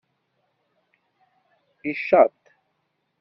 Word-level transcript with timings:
Icaṭ! 1.91 2.39